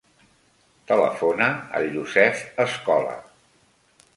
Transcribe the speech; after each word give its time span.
Telefona 0.91 1.49
al 1.81 1.85
Yousef 1.97 2.41
Escola. 2.65 3.17